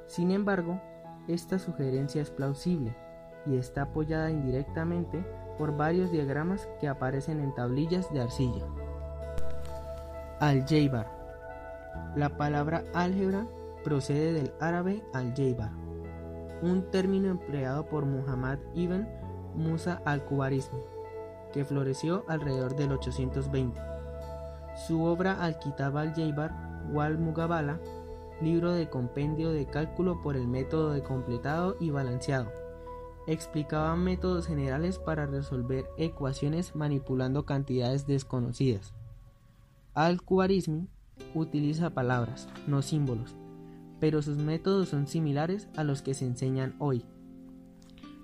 Sin 0.06 0.30
embargo, 0.30 0.80
esta 1.28 1.58
sugerencia 1.58 2.22
es 2.22 2.30
plausible 2.30 2.96
y 3.46 3.56
está 3.56 3.82
apoyada 3.82 4.30
indirectamente 4.30 5.24
por 5.58 5.76
varios 5.76 6.10
diagramas 6.10 6.68
que 6.80 6.88
aparecen 6.88 7.40
en 7.40 7.54
tablillas 7.54 8.12
de 8.12 8.22
arcilla. 8.22 8.64
Algebra. 10.40 11.06
La 12.16 12.36
palabra 12.36 12.84
álgebra 12.94 13.46
procede 13.84 14.32
del 14.32 14.52
árabe 14.58 15.02
al-jaybar, 15.12 15.70
un 16.62 16.90
término 16.90 17.28
empleado 17.28 17.86
por 17.86 18.04
Muhammad 18.04 18.58
ibn 18.74 19.08
Musa 19.54 20.00
al-Kubarismi 20.04 20.80
que 21.52 21.64
floreció 21.64 22.24
alrededor 22.28 22.76
del 22.76 22.92
820. 22.92 23.80
Su 24.86 25.02
obra 25.04 25.42
Al-Kitab 25.42 25.96
al-Jaybar 25.96 26.52
wal 26.92 27.18
Mugabala, 27.18 27.80
libro 28.40 28.72
de 28.72 28.88
compendio 28.88 29.50
de 29.50 29.66
cálculo 29.66 30.22
por 30.22 30.36
el 30.36 30.48
método 30.48 30.92
de 30.92 31.02
completado 31.02 31.76
y 31.80 31.90
balanceado, 31.90 32.50
explicaba 33.26 33.94
métodos 33.96 34.46
generales 34.46 34.98
para 34.98 35.26
resolver 35.26 35.86
ecuaciones 35.98 36.74
manipulando 36.74 37.44
cantidades 37.44 38.06
desconocidas. 38.06 38.94
Al-Khwarizmi 39.94 40.88
utiliza 41.34 41.90
palabras, 41.90 42.48
no 42.66 42.80
símbolos, 42.80 43.36
pero 44.00 44.22
sus 44.22 44.38
métodos 44.38 44.88
son 44.88 45.06
similares 45.06 45.68
a 45.76 45.84
los 45.84 46.02
que 46.02 46.14
se 46.14 46.26
enseñan 46.26 46.74
hoy. 46.78 47.04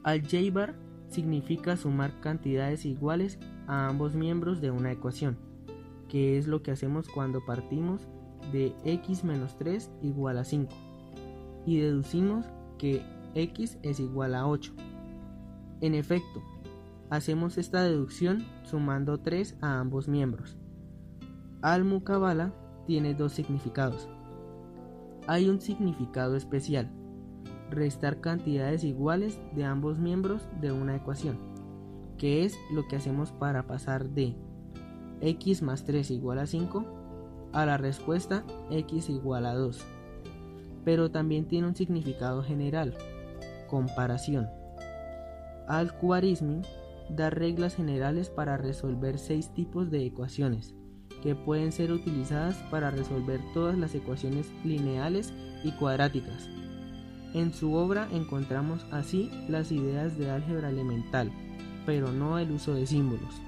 Al-Jaybar 0.02 0.74
significa 1.08 1.76
sumar 1.76 2.20
cantidades 2.20 2.84
iguales 2.84 3.38
a 3.66 3.88
ambos 3.88 4.14
miembros 4.14 4.60
de 4.60 4.70
una 4.70 4.90
ecuación, 4.90 5.36
que 6.08 6.38
es 6.38 6.46
lo 6.46 6.62
que 6.62 6.70
hacemos 6.70 7.08
cuando 7.08 7.44
partimos 7.44 8.08
de 8.52 8.72
x 8.84 9.24
menos 9.24 9.56
3 9.58 9.90
igual 10.02 10.38
a 10.38 10.44
5 10.44 10.72
y 11.66 11.78
deducimos 11.78 12.46
que 12.78 13.02
x 13.34 13.76
es 13.82 14.00
igual 14.00 14.34
a 14.34 14.46
8. 14.46 14.72
En 15.80 15.94
efecto, 15.94 16.42
hacemos 17.10 17.58
esta 17.58 17.82
deducción 17.82 18.46
sumando 18.62 19.18
3 19.18 19.56
a 19.60 19.80
ambos 19.80 20.08
miembros. 20.08 20.56
Al-Mukabala 21.60 22.52
tiene 22.86 23.14
dos 23.14 23.32
significados. 23.32 24.08
Hay 25.28 25.48
un 25.48 25.60
significado 25.60 26.36
especial, 26.36 26.88
restar 27.70 28.20
cantidades 28.20 28.84
iguales 28.84 29.40
de 29.54 29.64
ambos 29.64 29.98
miembros 29.98 30.48
de 30.60 30.70
una 30.70 30.94
ecuación, 30.94 31.38
que 32.16 32.44
es 32.44 32.56
lo 32.72 32.86
que 32.86 32.96
hacemos 32.96 33.32
para 33.32 33.66
pasar 33.66 34.08
de 34.10 34.36
x 35.20 35.62
más 35.62 35.84
3 35.84 36.10
igual 36.12 36.38
a 36.38 36.46
5 36.46 36.84
a 37.52 37.66
la 37.66 37.76
respuesta 37.76 38.44
x 38.70 39.10
igual 39.10 39.46
a 39.46 39.54
2. 39.54 39.84
Pero 40.84 41.10
también 41.10 41.48
tiene 41.48 41.66
un 41.66 41.74
significado 41.74 42.44
general, 42.44 42.94
comparación. 43.68 44.48
Al-Khwarizmi 45.66 46.62
da 47.08 47.30
reglas 47.30 47.74
generales 47.74 48.30
para 48.30 48.56
resolver 48.56 49.18
seis 49.18 49.52
tipos 49.52 49.90
de 49.90 50.04
ecuaciones, 50.04 50.76
que 51.26 51.34
pueden 51.34 51.72
ser 51.72 51.90
utilizadas 51.90 52.54
para 52.70 52.92
resolver 52.92 53.40
todas 53.52 53.76
las 53.76 53.92
ecuaciones 53.96 54.46
lineales 54.62 55.32
y 55.64 55.72
cuadráticas. 55.72 56.48
En 57.34 57.52
su 57.52 57.74
obra 57.74 58.06
encontramos 58.12 58.86
así 58.92 59.32
las 59.48 59.72
ideas 59.72 60.16
de 60.16 60.30
álgebra 60.30 60.68
elemental, 60.68 61.32
pero 61.84 62.12
no 62.12 62.38
el 62.38 62.52
uso 62.52 62.74
de 62.74 62.86
símbolos. 62.86 63.42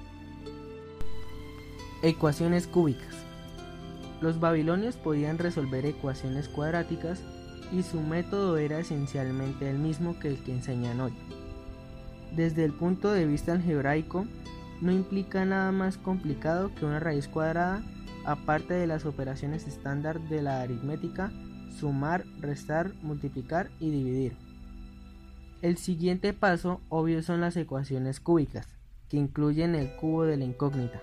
Ecuaciones 2.03 2.67
cúbicas. 2.67 3.15
Los 4.19 4.41
babilonios 4.41 4.97
podían 4.97 5.37
resolver 5.37 5.85
ecuaciones 5.85 6.49
cuadráticas 6.49 7.23
y 7.71 7.83
su 7.83 8.01
método 8.01 8.57
era 8.57 8.79
esencialmente 8.79 9.69
el 9.69 9.79
mismo 9.79 10.19
que 10.19 10.27
el 10.27 10.43
que 10.43 10.51
enseñan 10.51 10.99
hoy. 10.99 11.13
Desde 12.35 12.65
el 12.65 12.73
punto 12.73 13.09
de 13.13 13.25
vista 13.25 13.53
algebraico, 13.53 14.25
no 14.81 14.91
implica 14.91 15.45
nada 15.45 15.71
más 15.71 15.97
complicado 15.97 16.73
que 16.73 16.85
una 16.85 16.99
raíz 16.99 17.27
cuadrada, 17.27 17.83
aparte 18.25 18.73
de 18.73 18.87
las 18.87 19.05
operaciones 19.05 19.67
estándar 19.67 20.19
de 20.29 20.41
la 20.41 20.61
aritmética, 20.61 21.31
sumar, 21.79 22.25
restar, 22.39 22.93
multiplicar 23.01 23.69
y 23.79 23.91
dividir. 23.91 24.35
El 25.61 25.77
siguiente 25.77 26.33
paso 26.33 26.79
obvio 26.89 27.21
son 27.21 27.41
las 27.41 27.57
ecuaciones 27.57 28.19
cúbicas, 28.19 28.67
que 29.09 29.17
incluyen 29.17 29.75
el 29.75 29.95
cubo 29.97 30.23
de 30.23 30.37
la 30.37 30.45
incógnita. 30.45 31.01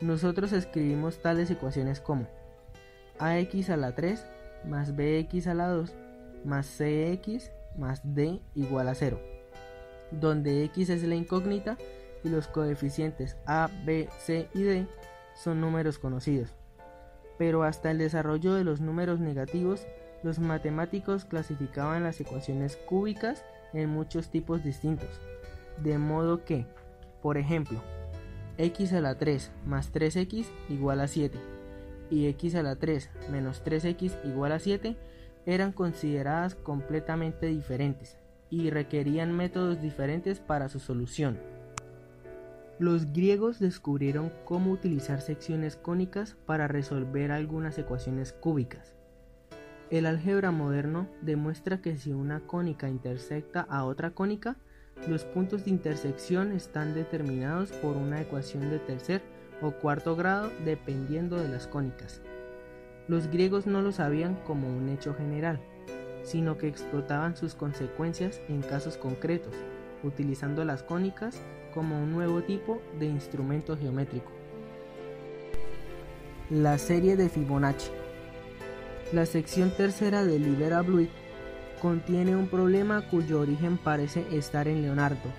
Nosotros 0.00 0.52
escribimos 0.52 1.20
tales 1.20 1.50
ecuaciones 1.50 2.00
como 2.00 2.26
ax 3.18 3.70
a 3.70 3.76
la 3.76 3.94
3 3.94 4.24
más 4.66 4.96
bx 4.96 5.46
a 5.46 5.54
la 5.54 5.68
2 5.68 5.94
más 6.44 6.66
cx 6.66 7.52
más 7.76 8.00
d 8.02 8.40
igual 8.54 8.88
a 8.88 8.94
0, 8.94 9.20
donde 10.10 10.64
x 10.64 10.90
es 10.90 11.02
la 11.04 11.14
incógnita 11.14 11.76
y 12.24 12.28
los 12.28 12.48
coeficientes 12.48 13.36
a, 13.46 13.68
b, 13.84 14.08
c 14.18 14.48
y 14.54 14.62
d 14.62 14.86
son 15.34 15.60
números 15.60 15.98
conocidos. 15.98 16.54
Pero 17.38 17.62
hasta 17.62 17.90
el 17.90 17.98
desarrollo 17.98 18.54
de 18.54 18.64
los 18.64 18.80
números 18.80 19.20
negativos, 19.20 19.86
los 20.22 20.38
matemáticos 20.38 21.24
clasificaban 21.24 22.04
las 22.04 22.20
ecuaciones 22.20 22.76
cúbicas 22.76 23.44
en 23.72 23.90
muchos 23.90 24.30
tipos 24.30 24.62
distintos, 24.62 25.20
de 25.78 25.98
modo 25.98 26.44
que, 26.44 26.66
por 27.22 27.38
ejemplo, 27.38 27.80
x 28.58 28.92
a 28.92 29.00
la 29.00 29.16
3 29.16 29.50
más 29.66 29.92
3x 29.92 30.46
igual 30.68 31.00
a 31.00 31.08
7 31.08 31.38
y 32.10 32.26
x 32.26 32.54
a 32.54 32.62
la 32.62 32.76
3 32.76 33.10
menos 33.30 33.64
3x 33.64 34.18
igual 34.24 34.52
a 34.52 34.58
7 34.58 34.96
eran 35.46 35.72
consideradas 35.72 36.54
completamente 36.54 37.46
diferentes 37.46 38.18
y 38.50 38.68
requerían 38.70 39.34
métodos 39.34 39.80
diferentes 39.80 40.38
para 40.38 40.68
su 40.68 40.78
solución. 40.78 41.38
Los 42.82 43.12
griegos 43.12 43.60
descubrieron 43.60 44.32
cómo 44.44 44.72
utilizar 44.72 45.20
secciones 45.20 45.76
cónicas 45.76 46.34
para 46.46 46.66
resolver 46.66 47.30
algunas 47.30 47.78
ecuaciones 47.78 48.32
cúbicas. 48.32 48.96
El 49.88 50.04
álgebra 50.04 50.50
moderno 50.50 51.06
demuestra 51.20 51.80
que 51.80 51.96
si 51.96 52.12
una 52.12 52.40
cónica 52.40 52.88
intersecta 52.88 53.60
a 53.60 53.84
otra 53.84 54.10
cónica, 54.10 54.56
los 55.06 55.24
puntos 55.24 55.64
de 55.64 55.70
intersección 55.70 56.50
están 56.50 56.92
determinados 56.92 57.70
por 57.70 57.96
una 57.96 58.20
ecuación 58.20 58.68
de 58.68 58.80
tercer 58.80 59.22
o 59.60 59.70
cuarto 59.70 60.16
grado 60.16 60.50
dependiendo 60.64 61.36
de 61.36 61.48
las 61.48 61.68
cónicas. 61.68 62.20
Los 63.06 63.28
griegos 63.28 63.64
no 63.64 63.80
lo 63.80 63.92
sabían 63.92 64.34
como 64.44 64.66
un 64.66 64.88
hecho 64.88 65.14
general, 65.14 65.60
sino 66.24 66.58
que 66.58 66.66
explotaban 66.66 67.36
sus 67.36 67.54
consecuencias 67.54 68.40
en 68.48 68.60
casos 68.60 68.96
concretos, 68.96 69.54
utilizando 70.02 70.64
las 70.64 70.82
cónicas 70.82 71.40
como 71.74 72.02
un 72.02 72.12
nuevo 72.12 72.42
tipo 72.42 72.80
de 72.98 73.06
instrumento 73.06 73.76
geométrico. 73.76 74.30
La 76.50 76.76
serie 76.78 77.16
de 77.16 77.28
Fibonacci. 77.28 77.90
La 79.12 79.26
sección 79.26 79.70
tercera 79.70 80.24
de 80.24 80.38
Libera 80.38 80.82
Bluit 80.82 81.10
contiene 81.80 82.36
un 82.36 82.46
problema 82.46 83.08
cuyo 83.08 83.40
origen 83.40 83.78
parece 83.78 84.24
estar 84.36 84.68
en 84.68 84.82
Leonardo. 84.82 85.30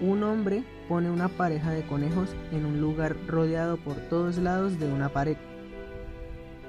Un 0.00 0.22
hombre 0.22 0.64
pone 0.88 1.10
una 1.10 1.28
pareja 1.28 1.70
de 1.70 1.82
conejos 1.82 2.30
en 2.50 2.64
un 2.64 2.80
lugar 2.80 3.14
rodeado 3.26 3.76
por 3.76 3.94
todos 3.94 4.38
lados 4.38 4.78
de 4.80 4.90
una 4.90 5.10
pared. 5.10 5.36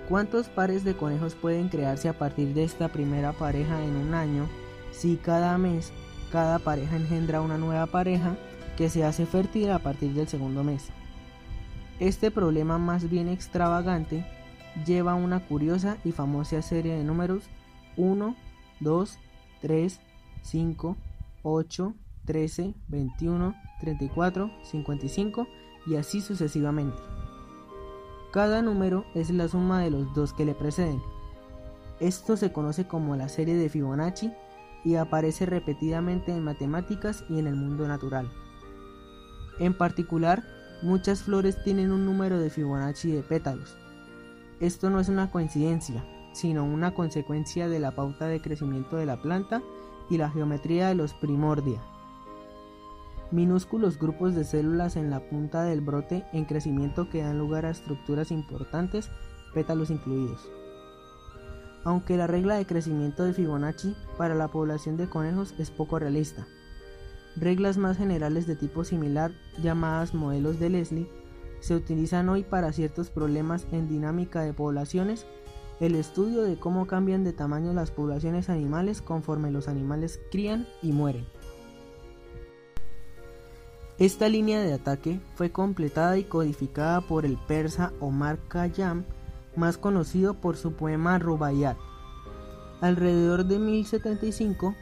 ¿Cuántos 0.09 0.49
pares 0.49 0.83
de 0.83 0.95
conejos 0.95 1.35
pueden 1.35 1.69
crearse 1.69 2.09
a 2.09 2.13
partir 2.19 2.53
de 2.53 2.65
esta 2.65 2.89
primera 2.89 3.31
pareja 3.31 3.81
en 3.81 3.95
un 3.95 4.13
año 4.13 4.49
si 4.91 5.15
cada 5.15 5.57
mes 5.57 5.93
cada 6.31 6.59
pareja 6.59 6.95
engendra 6.95 7.41
una 7.41 7.57
nueva 7.57 7.85
pareja 7.87 8.37
que 8.77 8.89
se 8.89 9.03
hace 9.03 9.25
fértil 9.25 9.71
a 9.71 9.79
partir 9.79 10.13
del 10.13 10.27
segundo 10.27 10.63
mes. 10.63 10.89
Este 11.99 12.31
problema 12.31 12.77
más 12.77 13.09
bien 13.09 13.27
extravagante 13.27 14.25
lleva 14.85 15.13
una 15.13 15.45
curiosa 15.45 15.97
y 16.03 16.11
famosa 16.11 16.61
serie 16.61 16.95
de 16.95 17.03
números 17.03 17.43
1, 17.97 18.35
2, 18.79 19.19
3, 19.61 19.99
5, 20.41 20.97
8, 21.43 21.93
13, 22.25 22.73
21, 22.87 23.55
34, 23.81 24.51
55 24.63 25.47
y 25.87 25.95
así 25.95 26.21
sucesivamente. 26.21 26.97
Cada 28.31 28.61
número 28.61 29.05
es 29.13 29.29
la 29.29 29.47
suma 29.47 29.81
de 29.81 29.91
los 29.91 30.13
dos 30.13 30.33
que 30.33 30.45
le 30.45 30.55
preceden. 30.55 31.01
Esto 31.99 32.37
se 32.37 32.51
conoce 32.51 32.87
como 32.87 33.15
la 33.15 33.29
serie 33.29 33.55
de 33.55 33.69
Fibonacci 33.69 34.31
y 34.83 34.95
aparece 34.95 35.45
repetidamente 35.45 36.31
en 36.31 36.43
matemáticas 36.43 37.23
y 37.29 37.39
en 37.39 37.47
el 37.47 37.55
mundo 37.55 37.87
natural. 37.87 38.31
En 39.59 39.73
particular, 39.77 40.43
muchas 40.81 41.23
flores 41.23 41.61
tienen 41.63 41.91
un 41.91 42.05
número 42.05 42.39
de 42.39 42.49
Fibonacci 42.49 43.11
de 43.11 43.21
pétalos. 43.21 43.77
Esto 44.59 44.89
no 44.89 44.99
es 44.99 45.09
una 45.09 45.29
coincidencia, 45.29 46.03
sino 46.33 46.63
una 46.63 46.93
consecuencia 46.93 47.67
de 47.67 47.79
la 47.79 47.91
pauta 47.91 48.27
de 48.27 48.41
crecimiento 48.41 48.97
de 48.97 49.05
la 49.05 49.21
planta 49.21 49.61
y 50.09 50.17
la 50.17 50.29
geometría 50.29 50.87
de 50.87 50.95
los 50.95 51.13
primordia. 51.13 51.81
Minúsculos 53.31 53.97
grupos 53.97 54.35
de 54.35 54.43
células 54.43 54.95
en 54.95 55.09
la 55.09 55.21
punta 55.29 55.63
del 55.63 55.81
brote 55.81 56.25
en 56.33 56.45
crecimiento 56.45 57.09
que 57.09 57.21
dan 57.21 57.37
lugar 57.37 57.65
a 57.65 57.69
estructuras 57.69 58.31
importantes, 58.31 59.09
pétalos 59.53 59.89
incluidos 59.89 60.49
aunque 61.83 62.17
la 62.17 62.27
regla 62.27 62.55
de 62.55 62.65
crecimiento 62.65 63.23
de 63.23 63.33
Fibonacci 63.33 63.95
para 64.17 64.35
la 64.35 64.47
población 64.47 64.97
de 64.97 65.09
conejos 65.09 65.53
es 65.57 65.71
poco 65.71 65.99
realista. 65.99 66.45
Reglas 67.35 67.77
más 67.77 67.97
generales 67.97 68.45
de 68.47 68.55
tipo 68.55 68.83
similar, 68.83 69.31
llamadas 69.61 70.13
modelos 70.13 70.59
de 70.59 70.69
Leslie, 70.69 71.09
se 71.61 71.75
utilizan 71.75 72.27
hoy 72.29 72.43
para 72.43 72.73
ciertos 72.73 73.09
problemas 73.09 73.67
en 73.71 73.87
dinámica 73.87 74.41
de 74.41 74.53
poblaciones, 74.53 75.25
el 75.79 75.95
estudio 75.95 76.41
de 76.43 76.57
cómo 76.57 76.87
cambian 76.87 77.23
de 77.23 77.33
tamaño 77.33 77.73
las 77.73 77.91
poblaciones 77.91 78.49
animales 78.49 79.01
conforme 79.01 79.51
los 79.51 79.67
animales 79.67 80.19
crían 80.31 80.67
y 80.81 80.91
mueren. 80.91 81.25
Esta 83.97 84.29
línea 84.29 84.61
de 84.61 84.73
ataque 84.73 85.19
fue 85.35 85.51
completada 85.51 86.17
y 86.17 86.23
codificada 86.23 87.01
por 87.01 87.25
el 87.25 87.37
persa 87.37 87.93
Omar 87.99 88.39
Khayyam, 88.47 89.05
más 89.55 89.77
conocido 89.77 90.35
por 90.35 90.57
su 90.57 90.73
poema 90.73 91.19
Rubaiyat. 91.19 91.77
Alrededor 92.81 93.45
de 93.45 93.59
1075, 93.59 94.75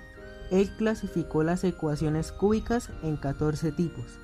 él 0.51 0.69
clasificó 0.77 1.43
las 1.43 1.63
ecuaciones 1.63 2.31
cúbicas 2.31 2.89
en 3.03 3.17
14 3.17 3.71
tipos 3.71 4.19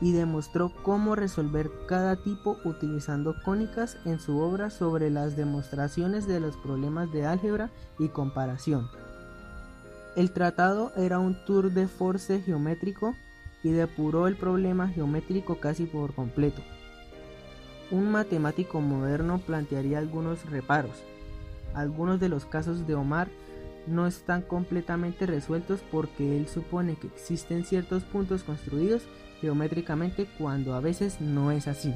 y 0.00 0.12
demostró 0.12 0.72
cómo 0.82 1.14
resolver 1.14 1.70
cada 1.86 2.16
tipo 2.16 2.58
utilizando 2.64 3.36
cónicas 3.44 3.96
en 4.04 4.18
su 4.18 4.38
obra 4.38 4.68
sobre 4.68 5.10
las 5.10 5.36
demostraciones 5.36 6.26
de 6.26 6.40
los 6.40 6.56
problemas 6.56 7.12
de 7.12 7.24
álgebra 7.24 7.70
y 8.00 8.08
comparación. 8.08 8.88
El 10.16 10.32
tratado 10.32 10.92
era 10.96 11.20
un 11.20 11.36
tour 11.46 11.70
de 11.70 11.86
force 11.86 12.40
geométrico 12.40 13.14
y 13.62 13.70
depuró 13.70 14.26
el 14.26 14.36
problema 14.36 14.88
geométrico 14.88 15.60
casi 15.60 15.86
por 15.86 16.14
completo. 16.14 16.62
Un 17.92 18.10
matemático 18.10 18.80
moderno 18.80 19.38
plantearía 19.38 19.98
algunos 19.98 20.48
reparos. 20.48 21.04
Algunos 21.74 22.20
de 22.20 22.30
los 22.30 22.46
casos 22.46 22.86
de 22.86 22.94
Omar 22.94 23.28
no 23.86 24.06
están 24.06 24.40
completamente 24.40 25.26
resueltos 25.26 25.80
porque 25.92 26.38
él 26.38 26.48
supone 26.48 26.96
que 26.96 27.08
existen 27.08 27.66
ciertos 27.66 28.02
puntos 28.04 28.44
construidos 28.44 29.02
geométricamente 29.42 30.26
cuando 30.38 30.74
a 30.74 30.80
veces 30.80 31.20
no 31.20 31.50
es 31.50 31.68
así. 31.68 31.92